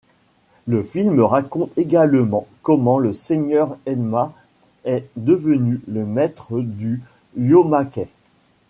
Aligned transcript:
Le 0.65 0.81
film 0.81 1.19
raconte 1.19 1.77
également 1.77 2.47
comment 2.63 2.97
le 2.97 3.13
seigneur 3.13 3.77
Enma 3.87 4.33
est 4.83 5.07
devenu 5.15 5.79
le 5.87 6.07
maître 6.07 6.59
du 6.59 7.03
Yomakai. 7.37 8.07